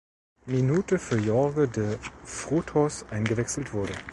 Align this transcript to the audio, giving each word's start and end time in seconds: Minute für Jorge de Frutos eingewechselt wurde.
Minute 0.47 0.97
für 0.97 1.19
Jorge 1.19 1.67
de 1.67 1.99
Frutos 2.23 3.05
eingewechselt 3.11 3.71
wurde. 3.71 3.93